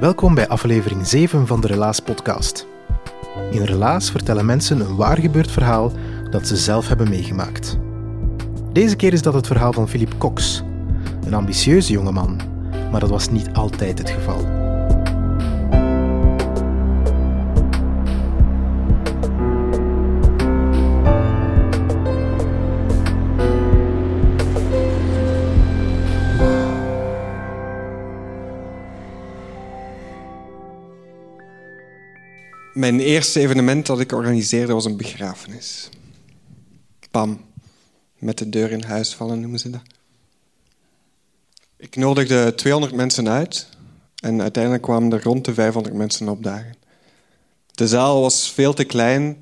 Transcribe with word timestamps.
Welkom 0.00 0.34
bij 0.34 0.48
aflevering 0.48 1.06
7 1.06 1.46
van 1.46 1.60
de 1.60 1.66
Relaas 1.66 2.00
podcast. 2.00 2.66
In 3.50 3.62
Relaas 3.62 4.10
vertellen 4.10 4.46
mensen 4.46 4.80
een 4.80 4.96
waar 4.96 5.18
gebeurd 5.18 5.50
verhaal 5.50 5.92
dat 6.30 6.46
ze 6.46 6.56
zelf 6.56 6.88
hebben 6.88 7.08
meegemaakt. 7.08 7.78
Deze 8.72 8.96
keer 8.96 9.12
is 9.12 9.22
dat 9.22 9.34
het 9.34 9.46
verhaal 9.46 9.72
van 9.72 9.88
Philippe 9.88 10.18
Cox, 10.18 10.62
een 11.24 11.34
ambitieuze 11.34 11.92
jongeman, 11.92 12.40
maar 12.90 13.00
dat 13.00 13.10
was 13.10 13.30
niet 13.30 13.52
altijd 13.52 13.98
het 13.98 14.10
geval. 14.10 14.59
Mijn 32.80 33.00
eerste 33.00 33.40
evenement 33.40 33.86
dat 33.86 34.00
ik 34.00 34.12
organiseerde 34.12 34.72
was 34.72 34.84
een 34.84 34.96
begrafenis. 34.96 35.88
Pam, 37.10 37.40
met 38.18 38.38
de 38.38 38.48
deur 38.48 38.70
in 38.70 38.82
huis 38.82 39.14
vallen 39.14 39.40
noemen 39.40 39.58
ze 39.58 39.70
dat. 39.70 39.82
Ik 41.76 41.96
nodigde 41.96 42.54
200 42.54 42.94
mensen 42.94 43.28
uit 43.28 43.68
en 44.20 44.42
uiteindelijk 44.42 44.82
kwamen 44.82 45.12
er 45.12 45.22
rond 45.22 45.44
de 45.44 45.54
500 45.54 45.94
mensen 45.94 46.28
opdagen. 46.28 46.74
De 47.70 47.88
zaal 47.88 48.20
was 48.20 48.52
veel 48.52 48.72
te 48.72 48.84
klein 48.84 49.36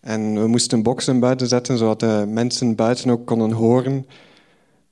en 0.00 0.40
we 0.40 0.46
moesten 0.46 0.82
boksen 0.82 1.20
buiten 1.20 1.48
zetten 1.48 1.78
zodat 1.78 2.00
de 2.00 2.24
mensen 2.28 2.74
buiten 2.74 3.10
ook 3.10 3.26
konden 3.26 3.50
horen, 3.52 4.06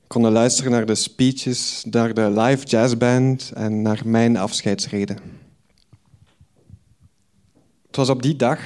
konden 0.07 0.31
luisteren 0.31 0.71
naar 0.71 0.85
de 0.85 0.95
speeches, 0.95 1.85
naar 1.91 2.13
de 2.13 2.31
live 2.31 2.65
jazzband 2.65 3.51
en 3.55 3.81
naar 3.81 4.01
mijn 4.05 4.37
afscheidsreden. 4.37 5.47
Het 7.89 7.97
was 7.97 8.09
op 8.09 8.21
die 8.21 8.35
dag 8.35 8.59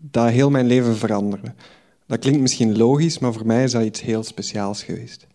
dat 0.00 0.28
heel 0.28 0.50
mijn 0.50 0.66
leven 0.66 0.96
veranderde. 0.96 1.54
Dat 2.06 2.18
klinkt 2.18 2.40
misschien 2.40 2.76
logisch, 2.76 3.18
maar 3.18 3.32
voor 3.32 3.46
mij 3.46 3.64
is 3.64 3.72
dat 3.72 3.84
iets 3.84 4.00
heel 4.00 4.22
speciaals 4.22 4.82
geweest. 4.82 5.26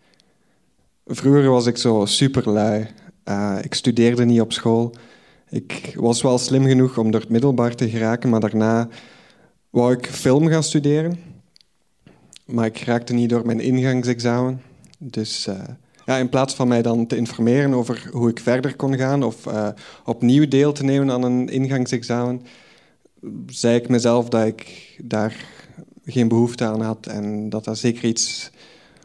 Vroeger 1.06 1.50
was 1.50 1.66
ik 1.66 1.78
zo 1.78 2.06
superlui. 2.06 2.88
Uh, 3.26 3.58
ik 3.62 3.74
studeerde 3.74 4.26
niet 4.26 4.42
op 4.42 4.54
school. 4.54 4.96
Ik 5.50 5.96
was 5.96 6.22
wel 6.22 6.38
slim 6.38 6.66
genoeg 6.66 6.98
om 6.98 7.12
door 7.12 7.22
het 7.22 7.30
middelbaar 7.30 7.76
te 7.76 7.90
geraken, 7.90 8.30
maar 8.30 8.40
daarna 8.40 8.88
wou 9.70 9.94
ik 9.94 10.08
film 10.08 10.48
gaan 10.48 10.64
studeren. 10.64 11.20
Maar 12.46 12.66
ik 12.66 12.78
raakte 12.78 13.14
niet 13.14 13.30
door 13.30 13.46
mijn 13.46 13.60
ingangsexamen. 13.60 14.62
Dus 14.98 15.48
uh, 15.48 15.64
ja, 16.06 16.18
in 16.18 16.30
plaats 16.30 16.54
van 16.54 16.68
mij 16.68 16.82
dan 16.82 17.08
te 17.08 17.18
informeren 17.18 17.74
over 17.74 18.10
hoe 18.12 18.30
ik 18.30 18.40
verder 18.40 18.76
kon 18.76 18.98
gaan 18.98 19.24
of 19.24 19.46
uh, 19.46 19.68
opnieuw 20.06 20.48
deel 20.48 20.72
te 20.72 20.84
nemen 20.84 21.12
aan 21.12 21.24
een 21.24 21.50
ingangsexamen, 21.50 22.42
zei 23.48 23.76
ik 23.76 23.90
mezelf 23.90 24.30
dat 24.30 24.46
ik 24.46 24.96
daar 25.04 25.46
geen 26.06 26.28
behoefte 26.28 26.66
aan 26.66 26.82
had 26.82 27.08
en 27.08 27.50
dat 27.50 27.64
dat 27.64 27.78
zeker 27.78 28.06
iets 28.06 28.52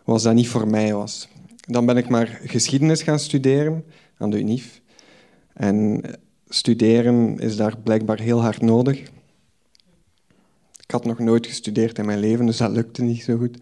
was 0.05 0.23
dat 0.23 0.35
niet 0.35 0.49
voor 0.49 0.69
mij 0.69 0.95
was. 0.95 1.29
Dan 1.61 1.87
ben 1.87 1.97
ik 1.97 2.09
maar 2.09 2.41
geschiedenis 2.45 3.03
gaan 3.03 3.19
studeren 3.19 3.85
aan 4.19 4.31
de 4.31 4.39
UNIF. 4.39 4.81
En 5.53 6.03
studeren 6.49 7.39
is 7.39 7.57
daar 7.57 7.79
blijkbaar 7.79 8.21
heel 8.21 8.41
hard 8.43 8.61
nodig. 8.61 9.01
Ik 10.83 10.95
had 10.95 11.05
nog 11.05 11.19
nooit 11.19 11.47
gestudeerd 11.47 11.99
in 11.99 12.07
mijn 12.07 12.19
leven, 12.19 12.47
dus 12.47 12.57
dat 12.57 12.71
lukte 12.71 13.03
niet 13.03 13.23
zo 13.23 13.37
goed. 13.37 13.59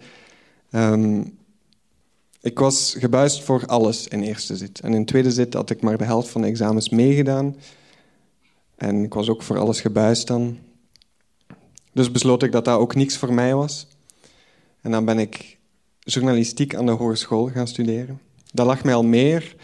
Um, 0.70 1.38
ik 2.40 2.58
was 2.58 2.94
gebuist 2.98 3.42
voor 3.42 3.66
alles 3.66 4.08
in 4.08 4.22
eerste 4.22 4.56
zit. 4.56 4.80
En 4.80 4.94
in 4.94 5.04
tweede 5.04 5.30
zit 5.30 5.54
had 5.54 5.70
ik 5.70 5.80
maar 5.80 5.98
de 5.98 6.04
helft 6.04 6.28
van 6.28 6.40
de 6.40 6.46
examens 6.46 6.88
meegedaan. 6.88 7.56
En 8.76 9.04
ik 9.04 9.14
was 9.14 9.28
ook 9.28 9.42
voor 9.42 9.58
alles 9.58 9.80
gebuist 9.80 10.26
dan. 10.26 10.58
Dus 11.92 12.10
besloot 12.10 12.42
ik 12.42 12.52
dat 12.52 12.64
dat 12.64 12.78
ook 12.78 12.94
niks 12.94 13.16
voor 13.16 13.32
mij 13.32 13.54
was. 13.54 13.86
En 14.80 14.90
dan 14.90 15.04
ben 15.04 15.18
ik 15.18 15.58
journalistiek 15.98 16.74
aan 16.74 16.86
de 16.86 16.92
hogeschool 16.92 17.46
gaan 17.46 17.68
studeren. 17.68 18.20
Dat 18.52 18.66
lag 18.66 18.84
mij 18.84 18.94
al 18.94 19.04
meer, 19.04 19.56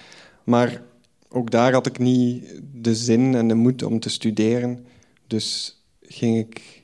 maar 0.44 0.82
ook 1.28 1.50
daar 1.50 1.72
had 1.72 1.86
ik 1.86 1.98
niet 1.98 2.44
de 2.74 2.94
zin 2.94 3.34
en 3.34 3.48
de 3.48 3.54
moed 3.54 3.82
om 3.82 4.00
te 4.00 4.10
studeren. 4.10 4.86
Dus 5.26 5.76
ging 6.02 6.38
ik 6.38 6.82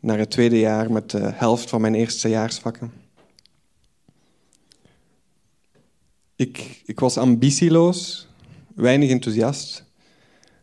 naar 0.00 0.18
het 0.18 0.30
tweede 0.30 0.58
jaar 0.58 0.92
met 0.92 1.10
de 1.10 1.30
helft 1.34 1.68
van 1.68 1.80
mijn 1.80 1.94
eerstejaarsvakken. 1.94 2.92
Ik, 6.40 6.82
ik 6.84 7.00
was 7.00 7.16
ambitieloos, 7.16 8.28
weinig 8.74 9.10
enthousiast. 9.10 9.84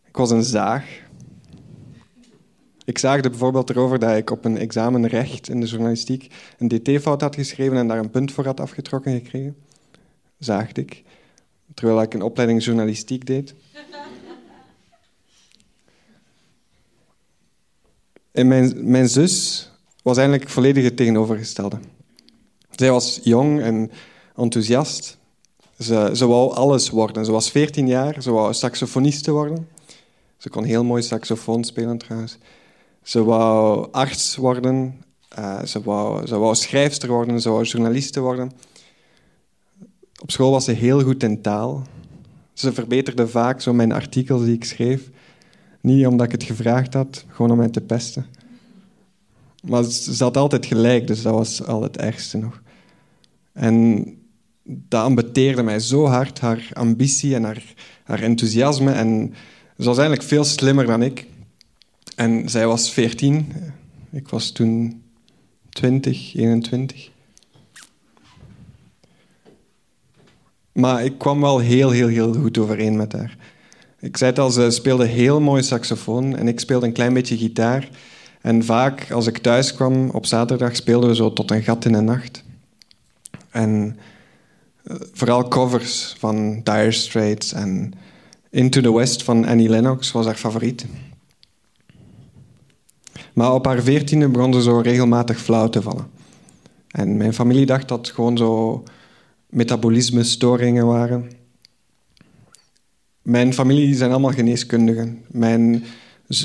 Ik 0.08 0.18
was 0.18 0.32
een 0.32 0.44
zaag. 0.44 1.02
Ik 2.86 2.98
zaagde 2.98 3.30
bijvoorbeeld 3.30 3.70
erover 3.70 4.00
dat 4.00 4.18
ik 4.18 4.30
op 4.30 4.46
een 4.46 4.58
examen 4.58 5.08
recht 5.08 5.50
in 5.50 5.60
de 5.60 5.66
journalistiek 5.66 6.34
een 6.58 6.68
dt-fout 6.68 7.22
had 7.22 7.36
geschreven 7.36 7.78
en 7.78 7.88
daar 7.88 7.98
een 7.98 8.10
punt 8.10 8.32
voor 8.32 8.46
had 8.46 8.60
afgetrokken 8.60 9.14
gekregen. 9.14 9.56
Zaagde 10.40 10.82
ik. 10.82 11.04
Terwijl 11.74 12.02
ik 12.02 12.14
een 12.14 12.22
opleiding 12.22 12.64
journalistiek 12.64 13.26
deed. 13.26 13.56
En 18.32 18.48
mijn, 18.48 18.90
mijn 18.92 19.09
zus 19.09 19.70
was 20.04 20.18
eigenlijk 20.18 20.50
volledig 20.50 20.84
het 20.84 20.98
tegenovergestelde. 20.98 21.80
Zij 22.76 22.92
was 22.92 23.20
jong 23.24 23.62
en 23.62 23.92
enthousiast. 24.36 25.16
Ze, 25.80 26.10
ze 26.14 26.28
wou 26.28 26.54
alles 26.54 26.90
worden. 26.90 27.26
Ze 27.26 27.32
was 27.32 27.50
14 27.50 27.88
jaar, 27.88 28.22
ze 28.22 28.32
wou 28.32 28.54
saxofoniste 28.54 29.32
worden. 29.32 29.68
Ze 30.38 30.50
kon 30.50 30.64
heel 30.64 30.84
mooi 30.84 31.02
saxofoon 31.02 31.64
spelen 31.64 31.98
trouwens. 31.98 32.38
Ze 33.04 33.24
wou 33.24 33.88
arts 33.92 34.36
worden, 34.36 35.02
uh, 35.40 35.64
ze, 35.64 35.82
wou, 35.82 36.28
ze 36.28 36.38
wou 36.38 36.56
schrijfster 36.56 37.10
worden, 37.10 37.42
ze 37.42 37.50
wou 37.50 37.64
journaliste 37.64 38.20
worden. 38.20 38.52
Op 40.22 40.32
school 40.32 40.52
was 40.52 40.66
ze 40.66 40.72
heel 40.72 41.04
goed 41.04 41.24
in 41.24 41.42
taal. 41.42 41.84
Ze 42.53 42.73
verbeterde 42.73 43.28
vaak 43.28 43.62
zo 43.62 43.73
mijn 43.73 43.91
artikels 43.91 44.44
die 44.44 44.56
ik 44.56 44.64
schreef. 44.64 45.09
Niet 45.82 46.08
omdat 46.08 46.26
ik 46.26 46.32
het 46.32 46.44
gevraagd 46.44 46.94
had, 46.94 47.26
gewoon 47.28 47.52
om 47.52 47.58
mij 47.58 47.70
te 47.70 47.82
pesten. 47.82 48.26
Maar 49.64 49.84
ze 49.84 50.23
had 50.23 50.38
altijd 50.38 50.66
gelijk, 50.66 51.08
dus 51.08 51.22
dat 51.22 51.34
was 51.34 51.64
al 51.66 51.82
het 51.82 51.97
ergste 51.97 52.38
nog. 52.38 52.62
En 53.53 54.06
dat 54.67 55.03
ambeteerde 55.03 55.64
mij 55.64 55.79
zo 55.79 56.05
hard, 56.05 56.40
haar 56.40 56.69
ambitie 56.73 57.35
en 57.35 57.43
haar, 57.43 57.64
haar 58.03 58.22
enthousiasme. 58.22 58.91
En 58.91 59.34
ze 59.78 59.84
was 59.84 59.97
eigenlijk 59.97 60.28
veel 60.28 60.43
slimmer 60.43 60.85
dan 60.85 61.02
ik. 61.02 61.25
En 62.16 62.49
zij 62.49 62.67
was 62.67 62.91
14, 62.91 63.53
ik 64.11 64.28
was 64.28 64.52
toen 64.52 65.02
20, 65.69 66.35
21. 66.35 67.09
Maar 70.72 71.05
ik 71.05 71.17
kwam 71.17 71.41
wel 71.41 71.59
heel, 71.59 71.90
heel, 71.90 72.08
heel 72.08 72.34
goed 72.34 72.58
overeen 72.58 72.96
met 72.96 73.11
haar. 73.11 73.37
Ik 73.99 74.17
zei 74.17 74.29
het 74.29 74.40
al, 74.40 74.49
ze 74.49 74.72
speelde 74.72 75.05
heel 75.05 75.41
mooi 75.41 75.63
saxofoon 75.63 76.35
en 76.35 76.47
ik 76.47 76.59
speelde 76.59 76.85
een 76.85 76.93
klein 76.93 77.13
beetje 77.13 77.37
gitaar. 77.37 77.90
En 78.41 78.63
vaak, 78.63 79.11
als 79.11 79.28
ik 79.28 79.37
thuis 79.37 79.73
kwam 79.73 80.09
op 80.09 80.25
zaterdag, 80.25 80.75
speelden 80.75 81.09
we 81.09 81.16
zo 81.16 81.34
tot 81.34 81.52
een 81.52 81.63
gat 81.63 81.85
in 81.85 81.91
de 81.91 82.02
nacht. 82.02 82.43
En 83.49 83.97
vooral 85.13 85.47
covers 85.47 86.16
van 86.17 86.61
Dire 86.63 86.91
Straits 86.91 87.53
en 87.53 87.93
Into 88.49 88.81
the 88.81 88.93
West 88.93 89.23
van 89.23 89.45
Annie 89.45 89.69
Lennox 89.69 90.11
was 90.11 90.25
haar 90.25 90.35
favoriet. 90.35 90.85
Maar 93.34 93.53
op 93.53 93.66
haar 93.66 93.81
veertiende 93.81 94.29
begon 94.29 94.53
ze 94.53 94.61
zo 94.61 94.79
regelmatig 94.79 95.39
flauw 95.39 95.69
te 95.69 95.81
vallen. 95.81 96.07
En 96.87 97.17
mijn 97.17 97.34
familie 97.34 97.66
dacht 97.66 97.87
dat 97.87 97.97
het 97.97 98.16
gewoon 98.16 98.37
zo 98.37 98.84
metabolisme-storingen 99.49 100.85
waren. 100.85 101.29
Mijn 103.22 103.53
familie 103.53 103.95
zijn 103.95 104.11
allemaal 104.11 104.31
geneeskundigen. 104.31 105.22
Mijn 105.28 105.84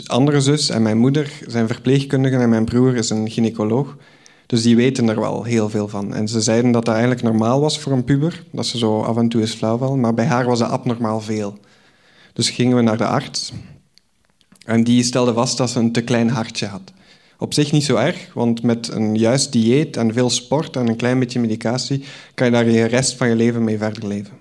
andere 0.06 0.40
zus 0.40 0.68
en 0.68 0.82
mijn 0.82 0.98
moeder 0.98 1.32
zijn 1.46 1.66
verpleegkundigen 1.66 2.40
en 2.40 2.48
mijn 2.48 2.64
broer 2.64 2.94
is 2.94 3.10
een 3.10 3.30
gynaecoloog. 3.30 3.96
Dus 4.52 4.62
die 4.62 4.76
weten 4.76 5.08
er 5.08 5.20
wel 5.20 5.44
heel 5.44 5.68
veel 5.68 5.88
van. 5.88 6.14
En 6.14 6.28
ze 6.28 6.40
zeiden 6.40 6.72
dat 6.72 6.84
dat 6.84 6.94
eigenlijk 6.94 7.24
normaal 7.24 7.60
was 7.60 7.78
voor 7.78 7.92
een 7.92 8.04
puber, 8.04 8.44
dat 8.50 8.66
ze 8.66 8.78
zo 8.78 9.00
af 9.00 9.16
en 9.16 9.28
toe 9.28 9.40
eens 9.40 9.54
flauw 9.54 9.78
vallen, 9.78 10.00
maar 10.00 10.14
bij 10.14 10.24
haar 10.24 10.44
was 10.46 10.58
dat 10.58 10.70
abnormaal 10.70 11.20
veel. 11.20 11.58
Dus 12.32 12.50
gingen 12.50 12.76
we 12.76 12.82
naar 12.82 12.96
de 12.96 13.06
arts 13.06 13.52
en 14.64 14.84
die 14.84 15.02
stelde 15.02 15.32
vast 15.32 15.56
dat 15.56 15.70
ze 15.70 15.78
een 15.78 15.92
te 15.92 16.02
klein 16.02 16.28
hartje 16.28 16.66
had. 16.66 16.92
Op 17.38 17.54
zich 17.54 17.72
niet 17.72 17.84
zo 17.84 17.96
erg, 17.96 18.30
want 18.34 18.62
met 18.62 18.88
een 18.88 19.14
juist 19.14 19.52
dieet 19.52 19.96
en 19.96 20.12
veel 20.12 20.30
sport 20.30 20.76
en 20.76 20.88
een 20.88 20.96
klein 20.96 21.18
beetje 21.18 21.40
medicatie 21.40 22.04
kan 22.34 22.46
je 22.46 22.52
daar 22.52 22.64
de 22.64 22.84
rest 22.84 23.16
van 23.16 23.28
je 23.28 23.36
leven 23.36 23.64
mee 23.64 23.78
verder 23.78 24.06
leven. 24.06 24.34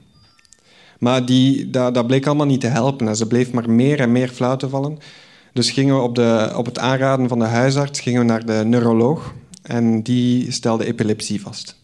Maar 0.99 1.25
die, 1.25 1.69
dat, 1.69 1.93
dat 1.93 2.07
bleek 2.07 2.25
allemaal 2.25 2.45
niet 2.45 2.61
te 2.61 2.67
helpen 2.67 3.07
en 3.07 3.15
ze 3.15 3.27
bleef 3.27 3.51
maar 3.51 3.69
meer 3.69 3.99
en 3.99 4.11
meer 4.11 4.29
flauw 4.29 4.55
te 4.55 4.69
vallen. 4.69 4.97
Dus 5.53 5.71
gingen 5.71 5.95
we 5.95 6.01
op, 6.01 6.15
de, 6.15 6.53
op 6.55 6.65
het 6.65 6.79
aanraden 6.79 7.27
van 7.27 7.39
de 7.39 7.45
huisarts 7.45 7.99
gingen 7.99 8.19
we 8.19 8.25
naar 8.25 8.45
de 8.45 8.61
neuroloog 8.65 9.33
en 9.61 10.03
die 10.03 10.51
stelde 10.51 10.85
epilepsie 10.85 11.41
vast. 11.41 11.79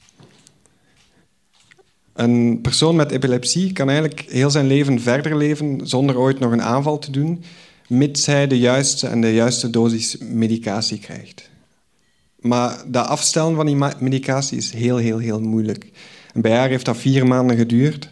Een 2.13 2.59
persoon 2.62 2.95
met 2.95 3.12
epilepsie 3.12 3.74
kan 3.74 3.89
eigenlijk 3.89 4.25
heel 4.29 4.50
zijn 4.50 4.68
leven 4.68 5.01
verder 5.01 5.38
leven 5.38 5.88
zonder 5.88 6.18
ooit 6.18 6.39
nog 6.39 6.51
een 6.51 6.62
aanval 6.62 7.00
te 7.00 7.12
doen, 7.12 7.44
mits 7.88 8.25
hij 8.25 8.47
de 8.47 8.59
juiste 8.59 9.07
en 9.07 9.21
de 9.21 9.33
juiste 9.33 9.69
dosis 9.69 10.18
medicatie 10.18 11.00
krijgt. 11.00 11.50
Maar 12.39 12.83
dat 12.88 13.07
afstellen 13.07 13.56
van 13.56 13.65
die 13.65 13.75
medicatie 14.00 14.57
is 14.57 14.71
heel, 14.71 14.97
heel, 14.97 15.18
heel 15.18 15.41
moeilijk. 15.41 15.91
En 16.33 16.41
bij 16.41 16.57
haar 16.57 16.69
heeft 16.69 16.85
dat 16.85 16.97
vier 16.97 17.27
maanden 17.27 17.57
geduurd. 17.57 18.09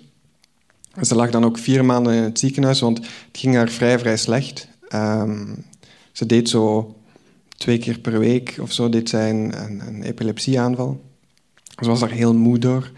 Ze 1.01 1.15
lag 1.15 1.29
dan 1.29 1.45
ook 1.45 1.57
vier 1.57 1.85
maanden 1.85 2.13
in 2.13 2.23
het 2.23 2.39
ziekenhuis, 2.39 2.79
want 2.79 2.97
het 2.97 3.37
ging 3.37 3.55
haar 3.55 3.69
vrij, 3.69 3.99
vrij 3.99 4.17
slecht. 4.17 4.67
Um, 4.93 5.65
ze 6.11 6.25
deed 6.25 6.49
zo 6.49 6.95
twee 7.57 7.77
keer 7.77 7.99
per 7.99 8.19
week 8.19 8.55
of 8.61 8.71
zo 8.71 8.89
deed 8.89 9.09
zij 9.09 9.29
een, 9.29 9.53
een, 9.87 10.03
epilepsieaanval. 10.03 11.01
Ze 11.81 11.89
was 11.89 11.99
daar 11.99 12.11
heel 12.11 12.33
moe 12.33 12.59
door. 12.59 12.91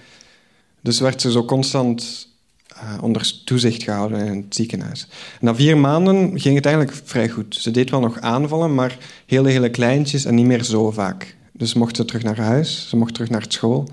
Dus 0.81 0.99
werd 0.99 1.21
ze 1.21 1.31
zo 1.31 1.45
constant 1.45 2.27
uh, 2.73 3.03
onder 3.03 3.43
toezicht 3.45 3.83
gehouden 3.83 4.25
in 4.25 4.35
het 4.35 4.55
ziekenhuis. 4.55 5.07
En 5.39 5.45
na 5.45 5.55
vier 5.55 5.77
maanden 5.77 6.39
ging 6.39 6.55
het 6.55 6.65
eigenlijk 6.65 6.97
vrij 7.03 7.29
goed. 7.29 7.55
Ze 7.55 7.71
deed 7.71 7.89
wel 7.89 7.99
nog 7.99 8.19
aanvallen, 8.19 8.75
maar 8.75 8.97
hele, 9.25 9.49
hele 9.49 9.69
kleintjes 9.69 10.25
en 10.25 10.35
niet 10.35 10.45
meer 10.45 10.63
zo 10.63 10.91
vaak. 10.91 11.35
Dus 11.51 11.73
mocht 11.73 11.95
ze 11.95 12.05
terug 12.05 12.23
naar 12.23 12.39
huis, 12.39 12.89
ze 12.89 12.97
mocht 12.97 13.13
terug 13.13 13.29
naar 13.29 13.45
school. 13.47 13.89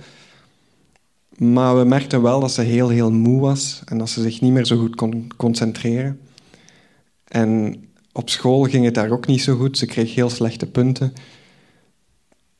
Maar 1.36 1.78
we 1.78 1.84
merkten 1.84 2.22
wel 2.22 2.40
dat 2.40 2.52
ze 2.52 2.62
heel, 2.62 2.88
heel 2.88 3.12
moe 3.12 3.40
was 3.40 3.82
en 3.84 3.98
dat 3.98 4.10
ze 4.10 4.22
zich 4.22 4.40
niet 4.40 4.52
meer 4.52 4.66
zo 4.66 4.78
goed 4.78 4.94
kon 4.94 5.30
concentreren. 5.36 6.20
En 7.24 7.84
op 8.16 8.30
school 8.30 8.62
ging 8.62 8.84
het 8.84 8.94
daar 8.94 9.10
ook 9.10 9.26
niet 9.26 9.42
zo 9.42 9.56
goed. 9.56 9.78
Ze 9.78 9.86
kreeg 9.86 10.14
heel 10.14 10.30
slechte 10.30 10.66
punten. 10.66 11.12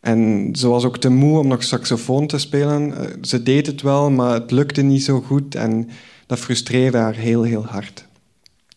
En 0.00 0.48
ze 0.52 0.68
was 0.68 0.84
ook 0.84 0.98
te 0.98 1.08
moe 1.08 1.38
om 1.38 1.48
nog 1.48 1.62
saxofoon 1.62 2.26
te 2.26 2.38
spelen. 2.38 2.96
Eh, 2.96 3.16
ze 3.22 3.42
deed 3.42 3.66
het 3.66 3.82
wel, 3.82 4.10
maar 4.10 4.32
het 4.32 4.50
lukte 4.50 4.82
niet 4.82 5.04
zo 5.04 5.20
goed. 5.20 5.54
En 5.54 5.88
dat 6.26 6.38
frustreerde 6.38 6.98
haar 6.98 7.14
heel, 7.14 7.42
heel 7.42 7.64
hard. 7.64 8.06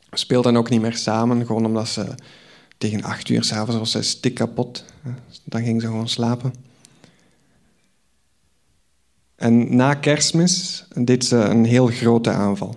We 0.09 0.18
speelden 0.18 0.56
ook 0.56 0.69
niet 0.69 0.81
meer 0.81 0.95
samen, 0.95 1.45
gewoon 1.45 1.65
omdat 1.65 1.88
ze 1.88 2.06
tegen 2.77 3.03
acht 3.03 3.29
uur 3.29 3.44
s'avonds 3.44 3.79
was 3.79 3.91
zij 3.91 4.03
stik 4.03 4.33
kapot. 4.33 4.85
Dan 5.44 5.63
ging 5.63 5.81
ze 5.81 5.88
gewoon 5.88 6.09
slapen. 6.09 6.53
En 9.35 9.75
na 9.75 9.94
kerstmis 9.94 10.85
deed 10.95 11.25
ze 11.25 11.38
een 11.38 11.65
heel 11.65 11.88
grote 11.88 12.29
aanval. 12.29 12.75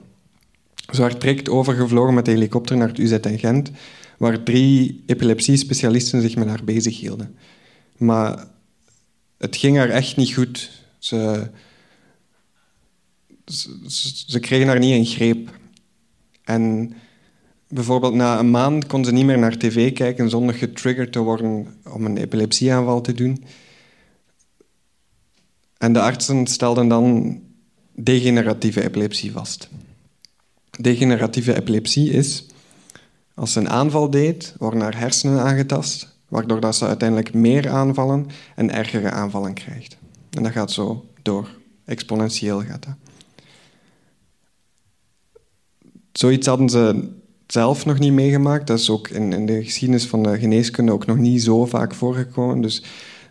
Werd 0.96 1.20
direct 1.20 1.48
overgevlogen 1.48 2.14
met 2.14 2.24
de 2.24 2.30
helikopter 2.30 2.76
naar 2.76 2.88
het 2.88 2.98
UZ 2.98 3.12
in 3.12 3.38
Gent, 3.38 3.70
waar 4.18 4.42
drie 4.42 5.02
epilepsie-specialisten 5.06 6.20
zich 6.20 6.36
met 6.36 6.48
haar 6.48 6.64
bezig 6.64 7.00
hielden. 7.00 7.36
Maar 7.96 8.46
het 9.38 9.56
ging 9.56 9.76
haar 9.76 9.88
echt 9.88 10.16
niet 10.16 10.34
goed. 10.34 10.70
Ze, 10.98 11.50
ze, 13.46 13.78
ze 14.26 14.40
kregen 14.40 14.66
haar 14.66 14.78
niet 14.78 14.94
in 14.94 15.06
greep. 15.06 15.58
En 16.44 16.92
bijvoorbeeld 17.68 18.14
na 18.14 18.38
een 18.38 18.50
maand 18.50 18.86
kon 18.86 19.04
ze 19.04 19.12
niet 19.12 19.24
meer 19.24 19.38
naar 19.38 19.58
tv 19.58 19.92
kijken 19.92 20.30
zonder 20.30 20.54
getriggerd 20.54 21.12
te 21.12 21.18
worden 21.18 21.66
om 21.92 22.04
een 22.04 22.16
epilepsieaanval 22.16 23.00
te 23.00 23.12
doen. 23.12 23.44
En 25.78 25.92
de 25.92 26.00
artsen 26.00 26.46
stelden 26.46 26.88
dan 26.88 27.38
degeneratieve 27.94 28.82
epilepsie 28.82 29.32
vast. 29.32 29.68
Degeneratieve 30.80 31.56
epilepsie 31.56 32.10
is, 32.10 32.46
als 33.34 33.52
ze 33.52 33.60
een 33.60 33.70
aanval 33.70 34.10
deed, 34.10 34.54
worden 34.58 34.80
haar 34.80 34.98
hersenen 34.98 35.40
aangetast, 35.40 36.16
waardoor 36.28 36.60
dat 36.60 36.76
ze 36.76 36.86
uiteindelijk 36.86 37.34
meer 37.34 37.68
aanvallen 37.68 38.26
en 38.56 38.74
ergere 38.74 39.10
aanvallen 39.10 39.54
krijgt. 39.54 39.96
En 40.30 40.42
dat 40.42 40.52
gaat 40.52 40.70
zo 40.70 41.04
door. 41.22 41.48
Exponentieel 41.84 42.60
gaat 42.60 42.84
dat. 42.84 42.94
Zoiets 46.12 46.46
hadden 46.46 46.68
ze 46.68 47.08
zelf 47.46 47.86
nog 47.86 47.98
niet 47.98 48.12
meegemaakt. 48.12 48.66
Dat 48.66 48.78
is 48.78 48.90
ook 48.90 49.08
in, 49.08 49.32
in 49.32 49.46
de 49.46 49.64
geschiedenis 49.64 50.06
van 50.06 50.22
de 50.22 50.38
geneeskunde 50.38 50.92
ook 50.92 51.06
nog 51.06 51.16
niet 51.16 51.42
zo 51.42 51.66
vaak 51.66 51.94
voorgekomen. 51.94 52.60
Dus 52.60 52.84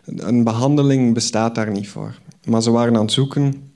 een 0.04 0.44
behandeling 0.44 1.14
bestaat 1.14 1.54
daar 1.54 1.70
niet 1.70 1.88
voor. 1.88 2.18
Maar 2.44 2.62
ze 2.62 2.70
waren 2.70 2.94
aan 2.96 3.02
het 3.02 3.12
zoeken. 3.12 3.72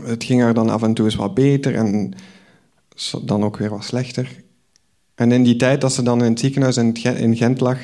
Het 0.00 0.24
ging 0.24 0.40
haar 0.40 0.54
dan 0.54 0.70
af 0.70 0.82
en 0.82 0.94
toe 0.94 1.04
eens 1.04 1.14
wat 1.14 1.34
beter 1.34 1.74
en 1.74 2.14
dan 3.22 3.44
ook 3.44 3.56
weer 3.56 3.70
wat 3.70 3.84
slechter. 3.84 4.42
En 5.14 5.32
in 5.32 5.42
die 5.42 5.56
tijd 5.56 5.80
dat 5.80 5.92
ze 5.92 6.02
dan 6.02 6.24
in 6.24 6.30
het 6.30 6.40
ziekenhuis 6.40 6.76
in 7.02 7.36
Gent 7.36 7.60
lag, 7.60 7.78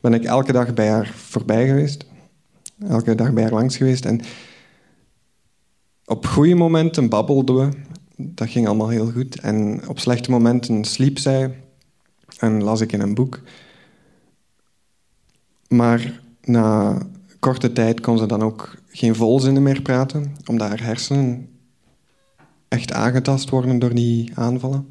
ben 0.00 0.14
ik 0.14 0.24
elke 0.24 0.52
dag 0.52 0.74
bij 0.74 0.88
haar 0.88 1.12
voorbij 1.16 1.66
geweest. 1.66 2.04
Elke 2.88 3.14
dag 3.14 3.32
bij 3.32 3.42
haar 3.42 3.52
langs 3.52 3.76
geweest. 3.76 4.04
En 4.04 4.20
op 6.04 6.26
goede 6.26 6.54
momenten 6.54 7.08
babbelden 7.08 7.56
we. 7.56 7.76
Dat 8.16 8.48
ging 8.48 8.66
allemaal 8.66 8.88
heel 8.88 9.10
goed. 9.10 9.40
En 9.40 9.88
op 9.88 9.98
slechte 9.98 10.30
momenten 10.30 10.84
sliep 10.84 11.18
zij 11.18 11.54
en 12.38 12.62
las 12.62 12.80
ik 12.80 12.92
in 12.92 13.00
een 13.00 13.14
boek. 13.14 13.40
Maar 15.68 16.20
na 16.42 16.98
korte 17.38 17.72
tijd 17.72 18.00
kon 18.00 18.18
ze 18.18 18.26
dan 18.26 18.42
ook 18.42 18.76
geen 18.88 19.14
volzinnen 19.14 19.62
meer 19.62 19.82
praten, 19.82 20.36
omdat 20.44 20.68
haar 20.68 20.82
hersenen 20.82 21.53
echt 22.68 22.92
aangetast 22.92 23.50
worden 23.50 23.78
door 23.78 23.94
die 23.94 24.32
aanvallen. 24.34 24.88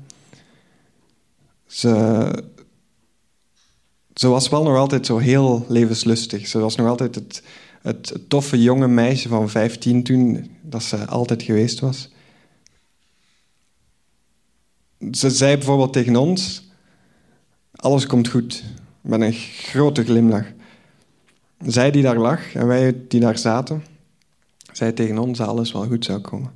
Ze, 1.66 2.44
ze 4.14 4.28
was 4.28 4.50
wel 4.50 4.64
nog 4.64 4.78
altijd 4.78 5.06
zo 5.06 5.18
heel 5.18 5.66
levenslustig. 5.68 6.48
Ze 6.48 6.60
was 6.60 6.76
nog 6.76 6.88
altijd 6.88 7.16
het, 7.16 7.44
het, 7.82 8.20
toffe 8.28 8.62
jonge 8.62 8.88
meisje 8.88 9.28
van 9.28 9.50
15 9.50 10.04
toen, 10.04 10.52
dat 10.62 10.84
ze 10.84 11.06
altijd 11.06 11.44
geweest 11.44 11.80
was. 11.80 12.10
Ze 15.12 15.30
zei 15.30 15.56
bijvoorbeeld 15.56 15.94
tegen 15.94 16.16
ons: 16.16 16.64
Alles 17.76 18.06
komt 18.06 18.28
goed. 18.28 18.64
Met 19.02 19.22
een 19.22 19.34
grote 19.34 20.04
glimlach. 20.04 20.46
Zij 21.66 21.92
die 21.92 22.02
daar 22.02 22.18
lag 22.18 22.54
en 22.54 22.68
wij 22.68 22.96
die 23.08 23.20
daar 23.20 23.38
zaten, 23.38 23.84
zei 24.72 24.94
tegen 24.94 25.18
ons 25.18 25.38
dat 25.38 25.48
alles 25.48 25.72
wel 25.72 25.86
goed 25.86 26.06
zou 26.06 26.20
komen. 26.20 26.52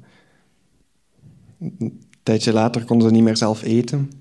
Een 1.60 2.04
tijdje 2.24 2.54
later 2.54 2.86
kon 2.86 3.02
ze 3.02 3.12
niet 3.12 3.24
meer 3.24 3.38
zelf 3.38 3.64
eten, 3.64 4.12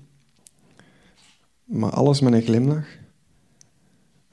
maar 1.63 1.91
alles 1.91 2.19
met 2.19 2.33
een 2.33 2.41
glimlach. 2.41 2.87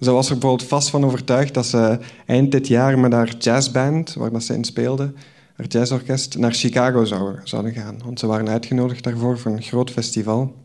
Ze 0.00 0.10
was 0.10 0.30
er 0.30 0.38
bijvoorbeeld 0.38 0.68
vast 0.68 0.90
van 0.90 1.04
overtuigd 1.04 1.54
dat 1.54 1.66
ze 1.66 1.98
eind 2.26 2.52
dit 2.52 2.68
jaar 2.68 2.98
met 2.98 3.12
haar 3.12 3.36
jazzband, 3.36 4.14
waar 4.14 4.32
dat 4.32 4.42
ze 4.42 4.54
in 4.54 4.64
speelde, 4.64 5.12
haar 5.56 5.66
jazzorkest, 5.66 6.38
naar 6.38 6.52
Chicago 6.52 7.04
zouden, 7.44 7.72
gaan. 7.72 7.98
Want 8.04 8.18
ze 8.18 8.26
waren 8.26 8.48
uitgenodigd 8.48 9.04
daarvoor 9.04 9.38
voor 9.38 9.52
een 9.52 9.62
groot 9.62 9.90
festival. 9.90 10.62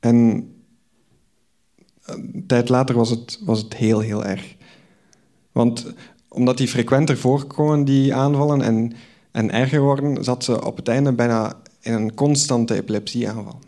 En 0.00 0.16
een 2.02 2.44
tijd 2.46 2.68
later 2.68 2.94
was 2.94 3.10
het, 3.10 3.40
was 3.44 3.62
het 3.62 3.74
heel, 3.74 4.00
heel 4.00 4.24
erg. 4.24 4.56
Want 5.52 5.94
omdat 6.32 6.56
die 6.58 6.68
frequenter 6.68 7.18
voorkomen, 7.18 7.84
die 7.84 8.14
aanvallen, 8.14 8.62
en, 8.62 8.92
en 9.30 9.52
erger 9.52 9.80
worden, 9.80 10.24
zat 10.24 10.44
ze 10.44 10.64
op 10.64 10.76
het 10.76 10.88
einde 10.88 11.12
bijna 11.12 11.52
in 11.80 11.92
een 11.92 12.14
constante 12.14 12.74
epilepsieaanval. 12.74 13.58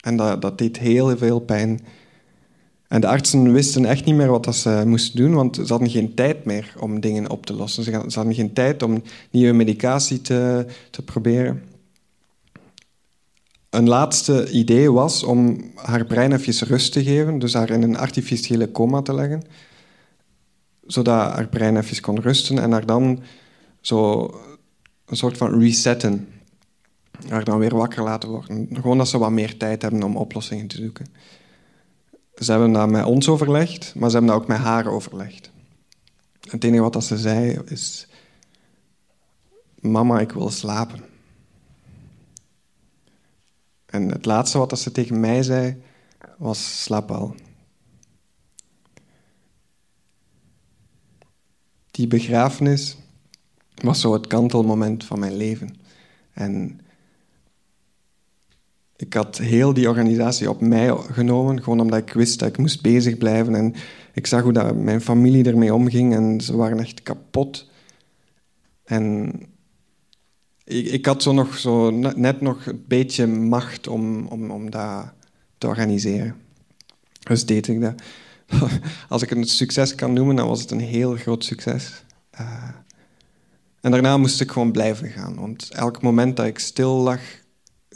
En 0.00 0.16
dat, 0.16 0.42
dat 0.42 0.58
deed 0.58 0.78
heel 0.78 1.16
veel 1.16 1.40
pijn. 1.40 1.80
En 2.88 3.00
de 3.00 3.06
artsen 3.06 3.52
wisten 3.52 3.84
echt 3.84 4.04
niet 4.04 4.14
meer 4.14 4.30
wat 4.30 4.56
ze 4.56 4.82
moesten 4.86 5.16
doen, 5.16 5.34
want 5.34 5.56
ze 5.56 5.66
hadden 5.66 5.90
geen 5.90 6.14
tijd 6.14 6.44
meer 6.44 6.74
om 6.78 7.00
dingen 7.00 7.30
op 7.30 7.46
te 7.46 7.52
lossen. 7.52 7.84
Ze 7.84 7.90
hadden 8.14 8.34
geen 8.34 8.52
tijd 8.52 8.82
om 8.82 9.02
nieuwe 9.30 9.52
medicatie 9.52 10.20
te, 10.20 10.66
te 10.90 11.02
proberen. 11.02 11.62
Een 13.70 13.88
laatste 13.88 14.50
idee 14.50 14.92
was 14.92 15.22
om 15.22 15.70
haar 15.74 16.04
brein 16.04 16.32
even 16.32 16.66
rust 16.66 16.92
te 16.92 17.04
geven, 17.04 17.38
dus 17.38 17.54
haar 17.54 17.70
in 17.70 17.82
een 17.82 17.98
artificiële 17.98 18.72
coma 18.72 19.02
te 19.02 19.14
leggen, 19.14 19.42
zodat 20.86 21.32
haar 21.32 21.48
brein 21.48 21.76
even 21.76 22.00
kon 22.00 22.20
rusten 22.20 22.58
en 22.58 22.72
haar 22.72 22.86
dan 22.86 23.22
zo 23.80 24.24
een 25.06 25.16
soort 25.16 25.36
van 25.36 25.60
resetten. 25.60 26.28
Haar 27.28 27.44
dan 27.44 27.58
weer 27.58 27.76
wakker 27.76 28.02
laten 28.02 28.28
worden. 28.28 28.68
Gewoon 28.72 28.98
dat 28.98 29.08
ze 29.08 29.18
wat 29.18 29.30
meer 29.30 29.56
tijd 29.56 29.82
hebben 29.82 30.02
om 30.02 30.16
oplossingen 30.16 30.66
te 30.66 30.76
zoeken. 30.76 31.06
Ze 32.34 32.50
hebben 32.50 32.72
dat 32.72 32.88
met 32.88 33.04
ons 33.04 33.28
overlegd, 33.28 33.94
maar 33.94 34.10
ze 34.10 34.16
hebben 34.16 34.34
dat 34.34 34.42
ook 34.42 34.48
met 34.48 34.58
haar 34.58 34.86
overlegd. 34.86 35.50
Het 36.50 36.64
enige 36.64 36.82
wat 36.82 37.04
ze 37.04 37.18
zei 37.18 37.60
is: 37.64 38.06
Mama, 39.80 40.20
ik 40.20 40.32
wil 40.32 40.50
slapen. 40.50 41.00
En 43.86 44.08
het 44.08 44.24
laatste 44.24 44.58
wat 44.58 44.78
ze 44.78 44.92
tegen 44.92 45.20
mij 45.20 45.42
zei 45.42 45.82
was: 46.38 46.82
slaap 46.82 47.10
al. 47.10 47.34
Die 51.96 52.06
begrafenis 52.06 52.96
was 53.74 54.00
zo 54.00 54.12
het 54.12 54.26
kantelmoment 54.26 55.04
van 55.04 55.18
mijn 55.18 55.36
leven. 55.36 55.76
En 56.32 56.80
ik 58.96 59.14
had 59.14 59.38
heel 59.38 59.72
die 59.72 59.88
organisatie 59.88 60.50
op 60.50 60.60
mij 60.60 60.96
genomen, 60.96 61.62
gewoon 61.62 61.80
omdat 61.80 61.98
ik 61.98 62.12
wist 62.12 62.38
dat 62.38 62.48
ik 62.48 62.58
moest 62.58 62.82
bezig 62.82 63.18
blijven. 63.18 63.54
En 63.54 63.74
ik 64.12 64.26
zag 64.26 64.42
hoe 64.42 64.52
dat 64.52 64.76
mijn 64.76 65.00
familie 65.00 65.44
ermee 65.44 65.74
omging 65.74 66.14
en 66.14 66.40
ze 66.40 66.56
waren 66.56 66.80
echt 66.80 67.02
kapot. 67.02 67.70
En 68.84 69.32
ik, 70.64 70.86
ik 70.86 71.06
had 71.06 71.22
zo 71.22 71.32
nog 71.32 71.58
zo 71.58 71.90
net 71.90 72.40
nog 72.40 72.66
een 72.66 72.84
beetje 72.88 73.26
macht 73.26 73.88
om, 73.88 74.26
om, 74.26 74.50
om 74.50 74.70
dat 74.70 75.12
te 75.58 75.66
organiseren. 75.66 76.36
Dus 77.22 77.46
deed 77.46 77.68
ik 77.68 77.80
dat. 77.80 78.02
Als 79.08 79.22
ik 79.22 79.30
een 79.30 79.44
succes 79.44 79.94
kan 79.94 80.12
noemen, 80.12 80.36
dan 80.36 80.48
was 80.48 80.60
het 80.60 80.70
een 80.70 80.80
heel 80.80 81.14
groot 81.14 81.44
succes. 81.44 82.04
Uh, 82.40 82.68
en 83.80 83.90
daarna 83.90 84.16
moest 84.16 84.40
ik 84.40 84.50
gewoon 84.50 84.72
blijven 84.72 85.08
gaan. 85.08 85.34
Want 85.34 85.70
elk 85.70 86.02
moment 86.02 86.36
dat 86.36 86.46
ik 86.46 86.58
stil 86.58 86.92
lag, 86.92 87.20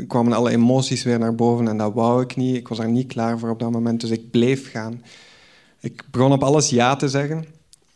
kwamen 0.06 0.32
alle 0.32 0.50
emoties 0.50 1.02
weer 1.02 1.18
naar 1.18 1.34
boven. 1.34 1.68
En 1.68 1.76
dat 1.76 1.94
wou 1.94 2.22
ik 2.22 2.36
niet. 2.36 2.56
Ik 2.56 2.68
was 2.68 2.78
er 2.78 2.88
niet 2.88 3.12
klaar 3.12 3.38
voor 3.38 3.50
op 3.50 3.58
dat 3.58 3.70
moment. 3.70 4.00
Dus 4.00 4.10
ik 4.10 4.30
bleef 4.30 4.70
gaan. 4.70 5.02
Ik 5.80 6.04
begon 6.10 6.32
op 6.32 6.42
alles 6.42 6.70
ja 6.70 6.96
te 6.96 7.08
zeggen. 7.08 7.44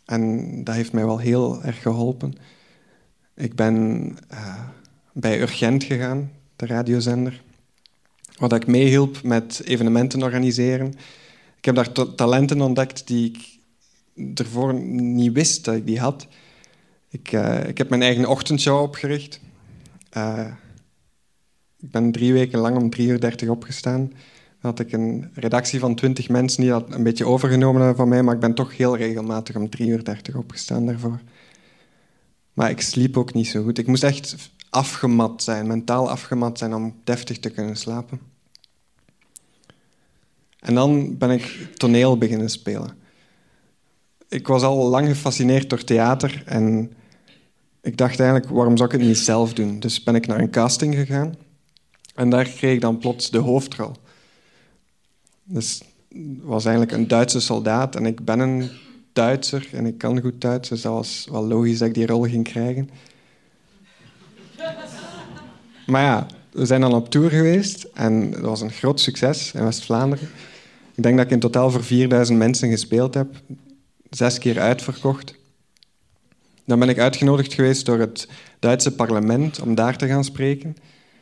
En 0.05 0.63
dat 0.63 0.75
heeft 0.75 0.91
mij 0.91 1.05
wel 1.05 1.17
heel 1.17 1.63
erg 1.63 1.81
geholpen. 1.81 2.33
Ik 3.35 3.55
ben 3.55 4.05
uh, 4.31 4.63
bij 5.13 5.41
Urgent 5.41 5.83
gegaan, 5.83 6.31
de 6.55 6.65
radiozender. 6.65 7.41
Wat 8.37 8.53
ik 8.53 8.67
meehielp 8.67 9.23
met 9.23 9.61
evenementen 9.65 10.23
organiseren. 10.23 10.93
Ik 11.65 11.75
heb 11.75 11.95
daar 11.95 12.15
talenten 12.15 12.61
ontdekt 12.61 13.07
die 13.07 13.31
ik 14.13 14.39
ervoor 14.39 14.73
niet 14.83 15.33
wist 15.33 15.65
dat 15.65 15.75
ik 15.75 15.85
die 15.85 15.99
had. 15.99 16.27
Ik, 17.09 17.31
uh, 17.31 17.67
ik 17.67 17.77
heb 17.77 17.89
mijn 17.89 18.01
eigen 18.01 18.29
ochtendshow 18.29 18.81
opgericht. 18.81 19.39
Uh, 20.17 20.47
ik 21.79 21.91
ben 21.91 22.11
drie 22.11 22.33
weken 22.33 22.59
lang 22.59 22.77
om 22.77 22.89
3 22.89 23.07
uur 23.07 23.19
30 23.19 23.49
opgestaan. 23.49 24.07
Dan 24.61 24.71
had 24.71 24.79
ik 24.79 24.91
een 24.91 25.31
redactie 25.33 25.79
van 25.79 25.95
20 25.95 26.29
mensen 26.29 26.61
die 26.61 26.69
dat 26.69 26.93
een 26.93 27.03
beetje 27.03 27.25
overgenomen 27.25 27.95
van 27.95 28.07
mij, 28.07 28.23
maar 28.23 28.33
ik 28.33 28.39
ben 28.39 28.53
toch 28.53 28.77
heel 28.77 28.97
regelmatig 28.97 29.55
om 29.55 29.69
3 29.69 29.89
uur 29.89 30.03
30 30.03 30.35
opgestaan 30.35 30.85
daarvoor. 30.85 31.19
Maar 32.53 32.69
ik 32.69 32.81
sliep 32.81 33.17
ook 33.17 33.33
niet 33.33 33.47
zo 33.47 33.63
goed. 33.63 33.77
Ik 33.77 33.87
moest 33.87 34.03
echt 34.03 34.51
afgemat 34.69 35.43
zijn, 35.43 35.67
mentaal 35.67 36.09
afgemat 36.09 36.57
zijn 36.57 36.73
om 36.73 36.95
deftig 37.03 37.39
te 37.39 37.49
kunnen 37.49 37.75
slapen. 37.75 38.34
En 40.65 40.73
dan 40.73 41.17
ben 41.17 41.29
ik 41.29 41.67
toneel 41.75 42.17
beginnen 42.17 42.49
spelen. 42.49 42.97
Ik 44.29 44.47
was 44.47 44.63
al 44.63 44.89
lang 44.89 45.07
gefascineerd 45.07 45.69
door 45.69 45.83
theater 45.83 46.43
en 46.45 46.93
ik 47.81 47.97
dacht 47.97 48.19
eigenlijk, 48.19 48.51
waarom 48.51 48.77
zou 48.77 48.89
ik 48.89 48.99
het 48.99 49.07
niet 49.07 49.17
zelf 49.17 49.53
doen? 49.53 49.79
Dus 49.79 50.03
ben 50.03 50.15
ik 50.15 50.27
naar 50.27 50.39
een 50.39 50.49
casting 50.49 50.95
gegaan 50.95 51.35
en 52.15 52.29
daar 52.29 52.45
kreeg 52.45 52.73
ik 52.73 52.81
dan 52.81 52.97
plots 52.97 53.29
de 53.29 53.37
hoofdrol. 53.37 53.91
Dus 55.43 55.81
was 56.41 56.65
eigenlijk 56.65 56.97
een 56.97 57.07
Duitse 57.07 57.39
soldaat 57.39 57.95
en 57.95 58.05
ik 58.05 58.25
ben 58.25 58.39
een 58.39 58.69
Duitser 59.13 59.67
en 59.71 59.85
ik 59.85 59.97
kan 59.97 60.21
goed 60.21 60.41
Duits, 60.41 60.69
dus 60.69 60.81
dat 60.81 60.93
was 60.93 61.27
wel 61.31 61.47
logisch 61.47 61.77
dat 61.77 61.87
ik 61.87 61.93
die 61.93 62.05
rol 62.05 62.21
ging 62.21 62.43
krijgen. 62.43 62.89
Maar 65.85 66.01
ja, 66.01 66.27
we 66.51 66.65
zijn 66.65 66.81
dan 66.81 66.93
op 66.93 67.09
tour 67.09 67.29
geweest 67.29 67.83
en 67.93 68.31
dat 68.31 68.41
was 68.41 68.61
een 68.61 68.71
groot 68.71 68.99
succes 68.99 69.51
in 69.51 69.63
West-Vlaanderen. 69.63 70.29
Ik 70.95 71.03
denk 71.03 71.17
dat 71.17 71.25
ik 71.25 71.31
in 71.31 71.39
totaal 71.39 71.71
voor 71.71 71.83
4000 71.83 72.37
mensen 72.37 72.69
gespeeld 72.69 73.13
heb, 73.13 73.41
zes 74.09 74.37
keer 74.37 74.59
uitverkocht. 74.59 75.35
Dan 76.65 76.79
ben 76.79 76.89
ik 76.89 76.99
uitgenodigd 76.99 77.53
geweest 77.53 77.85
door 77.85 77.99
het 77.99 78.27
Duitse 78.59 78.95
parlement 78.95 79.61
om 79.61 79.75
daar 79.75 79.97
te 79.97 80.07
gaan 80.07 80.23
spreken. 80.23 80.75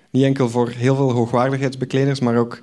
Niet 0.10 0.24
enkel 0.24 0.50
voor 0.50 0.70
heel 0.70 0.96
veel 0.96 1.12
hoogwaardigheidsbekleders, 1.12 2.20
maar 2.20 2.38
ook 2.38 2.62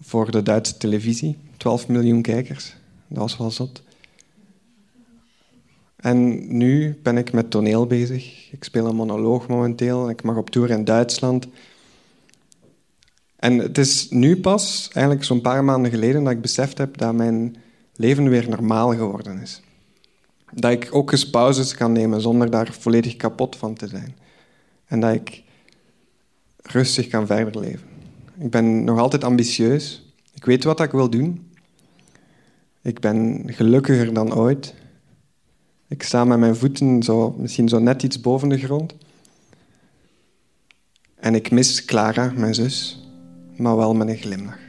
voor 0.00 0.30
de 0.30 0.42
Duitse 0.42 0.76
televisie. 0.76 1.38
12 1.56 1.88
miljoen 1.88 2.22
kijkers. 2.22 2.76
Dat 3.08 3.18
was 3.18 3.36
wel 3.36 3.50
zot. 3.50 3.82
En 5.96 6.46
nu 6.56 6.98
ben 7.02 7.16
ik 7.16 7.32
met 7.32 7.50
toneel 7.50 7.86
bezig. 7.86 8.52
Ik 8.52 8.64
speel 8.64 8.86
een 8.86 8.96
monoloog 8.96 9.48
momenteel. 9.48 10.10
Ik 10.10 10.22
mag 10.22 10.36
op 10.36 10.50
tour 10.50 10.70
in 10.70 10.84
Duitsland. 10.84 11.46
En 13.36 13.58
het 13.58 13.78
is 13.78 14.10
nu 14.10 14.40
pas, 14.40 14.88
eigenlijk 14.92 15.24
zo'n 15.26 15.40
paar 15.40 15.64
maanden 15.64 15.90
geleden, 15.90 16.24
dat 16.24 16.32
ik 16.32 16.40
beseft 16.40 16.78
heb 16.78 16.96
dat 16.96 17.14
mijn 17.14 17.56
leven 17.96 18.28
weer 18.28 18.48
normaal 18.48 18.94
geworden 18.94 19.40
is. 19.40 19.62
Dat 20.52 20.72
ik 20.72 20.88
ook 20.90 21.12
eens 21.12 21.30
pauzes 21.30 21.74
kan 21.74 21.92
nemen 21.92 22.20
zonder 22.20 22.50
daar 22.50 22.72
volledig 22.72 23.16
kapot 23.16 23.56
van 23.56 23.74
te 23.74 23.88
zijn. 23.88 24.16
En 24.86 25.00
dat 25.00 25.14
ik 25.14 25.42
rustig 26.62 27.08
kan 27.08 27.26
verder 27.26 27.60
leven. 27.60 27.88
Ik 28.38 28.50
ben 28.50 28.84
nog 28.84 28.98
altijd 28.98 29.24
ambitieus. 29.24 30.12
Ik 30.34 30.44
weet 30.44 30.64
wat 30.64 30.80
ik 30.80 30.90
wil 30.90 31.10
doen. 31.10 31.50
Ik 32.82 33.00
ben 33.00 33.42
gelukkiger 33.46 34.14
dan 34.14 34.34
ooit. 34.34 34.74
Ik 35.88 36.02
sta 36.02 36.24
met 36.24 36.38
mijn 36.38 36.56
voeten 36.56 37.02
zo, 37.02 37.34
misschien 37.38 37.68
zo 37.68 37.78
net 37.78 38.02
iets 38.02 38.20
boven 38.20 38.48
de 38.48 38.58
grond. 38.58 38.94
En 41.14 41.34
ik 41.34 41.50
mis 41.50 41.84
Clara, 41.84 42.32
mijn 42.36 42.54
zus, 42.54 43.05
maar 43.56 43.76
wel 43.76 43.94
met 43.94 44.08
een 44.08 44.16
glimlach. 44.16 44.64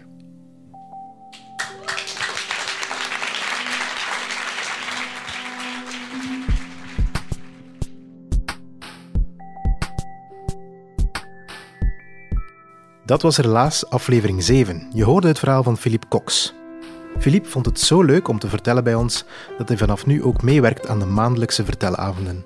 Dat 13.05 13.21
was 13.21 13.37
helaas 13.37 13.89
aflevering 13.89 14.43
7. 14.43 14.87
Je 14.93 15.03
hoorde 15.03 15.27
het 15.27 15.39
verhaal 15.39 15.63
van 15.63 15.77
Philippe 15.77 16.07
Cox. 16.07 16.53
Philippe 17.19 17.49
vond 17.49 17.65
het 17.65 17.79
zo 17.79 18.03
leuk 18.03 18.27
om 18.27 18.39
te 18.39 18.47
vertellen 18.47 18.83
bij 18.83 18.95
ons 18.95 19.25
dat 19.57 19.67
hij 19.67 19.77
vanaf 19.77 20.05
nu 20.05 20.23
ook 20.23 20.41
meewerkt 20.41 20.87
aan 20.87 20.99
de 20.99 21.05
maandelijkse 21.05 21.65
vertelavonden. 21.65 22.45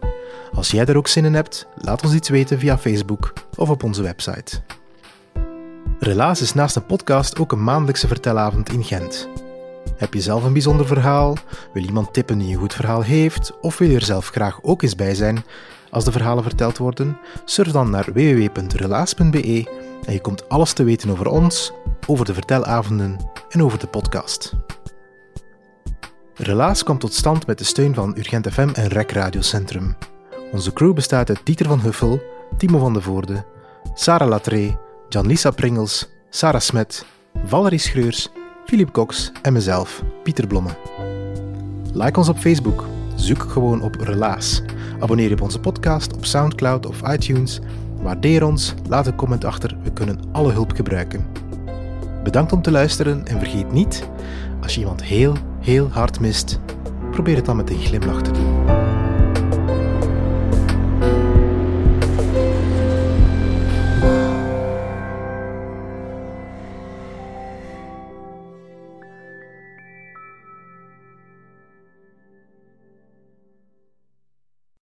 Als 0.54 0.72
jij 0.72 0.86
er 0.86 0.98
ook 0.98 1.08
zin 1.08 1.26
in 1.26 1.34
hebt, 1.34 1.68
laat 1.76 2.04
ons 2.04 2.14
iets 2.14 2.30
weten 2.30 2.60
via 2.60 2.78
Facebook 2.78 3.34
of 3.58 3.70
op 3.70 3.84
onze 3.84 4.02
website. 4.02 4.62
Relaas 6.04 6.42
is 6.42 6.54
naast 6.54 6.76
een 6.76 6.86
podcast 6.86 7.40
ook 7.40 7.52
een 7.52 7.64
maandelijkse 7.64 8.08
vertelavond 8.08 8.72
in 8.72 8.84
Gent. 8.84 9.30
Heb 9.98 10.14
je 10.14 10.22
zelf 10.22 10.44
een 10.44 10.54
bijzonder 10.54 10.86
verhaal? 10.86 11.36
Wil 11.74 11.84
iemand 11.84 12.14
tippen 12.14 12.38
die 12.38 12.54
een 12.54 12.60
goed 12.60 12.74
verhaal 12.74 13.02
heeft? 13.02 13.60
Of 13.60 13.78
wil 13.78 13.90
je 13.90 13.96
er 13.96 14.04
zelf 14.04 14.28
graag 14.28 14.60
ook 14.62 14.82
eens 14.82 14.96
bij 14.96 15.16
zijn 15.16 15.44
als 15.90 16.06
de 16.06 16.12
verhalen 16.12 16.44
verteld 16.44 16.78
worden? 16.78 17.18
Surf 17.46 17.72
dan 17.72 17.90
naar 17.90 18.06
www.relaas.be 18.14 19.70
en 20.06 20.14
je 20.14 20.22
komt 20.22 20.50
alles 20.50 20.74
te 20.74 20.84
weten 20.84 21.10
over 21.10 21.28
ons, 21.28 21.72
over 22.08 22.26
de 22.26 22.34
vertelavonden 22.34 23.18
en 23.50 23.64
over 23.64 23.80
de 23.80 23.88
podcast. 23.88 24.54
Relaas 26.36 26.84
komt 26.84 27.00
tot 27.00 27.14
stand 27.14 27.48
met 27.48 27.58
de 27.58 27.64
steun 27.64 27.94
van 27.94 28.18
Urgent 28.18 28.48
FM 28.52 28.70
en 28.74 28.88
Rec 28.88 29.12
Radiocentrum. 29.12 29.96
Onze 30.52 30.74
crew 30.74 30.94
bestaat 30.94 31.30
uit 31.30 31.42
Dieter 31.44 31.66
van 31.66 31.80
Huffel, 31.80 32.22
Timo 32.58 32.80
van 32.80 32.94
de 32.94 33.02
Voorde, 33.02 33.46
Sarah 33.94 34.28
Latree, 34.30 34.78
Jan-Lisa 35.14 35.52
Pringels, 35.52 36.10
Sarah 36.30 36.62
Smet, 36.62 37.06
Valerie 37.46 37.80
Schreurs, 37.80 38.30
Philip 38.66 38.92
Cox 38.92 39.32
en 39.42 39.54
mezelf, 39.54 40.04
Pieter 40.24 40.48
Blomme. 40.48 40.70
Like 41.94 42.20
ons 42.20 42.30
op 42.30 42.38
Facebook. 42.38 42.86
Zoek 43.16 43.42
gewoon 43.42 43.82
op 43.82 43.96
Relaas. 43.96 44.62
Abonneer 45.00 45.28
je 45.28 45.34
op 45.34 45.42
onze 45.42 45.60
podcast 45.60 46.14
op 46.14 46.26
Soundcloud 46.26 46.86
of 46.86 47.02
iTunes 47.02 47.60
Waardeer 48.02 48.46
ons, 48.46 48.74
laat 48.88 49.08
een 49.08 49.16
comment 49.16 49.46
achter, 49.46 49.78
we 49.84 49.94
kunnen 49.94 50.20
alle 50.32 50.52
hulp 50.52 50.72
gebruiken. 50.72 51.26
Bedankt 52.24 52.52
om 52.52 52.62
te 52.62 52.72
luisteren 52.72 53.28
en 53.28 53.40
vergeet 53.40 53.72
niet, 53.72 54.10
Als 54.62 54.74
je 54.74 54.80
iemand 54.80 55.04
heel, 55.04 55.36
heel 55.60 55.90
hard 55.90 56.20
mist, 56.20 56.60
probeer 57.12 57.36
het 57.36 57.46
dan 57.46 57.56
met 57.56 57.70
een 57.70 57.80
glimlach 57.80 58.22
te 58.22 58.32
doen. 58.32 58.81